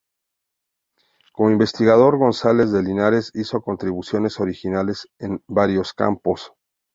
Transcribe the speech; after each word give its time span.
Como 1.31 1.51
investigador, 1.51 2.17
González 2.17 2.71
de 2.71 2.81
Linares 2.81 3.29
hizo 3.35 3.61
contribuciones 3.61 4.39
originales 4.39 5.07
en 5.19 5.43
varios 5.47 5.93
campos. 5.93 6.53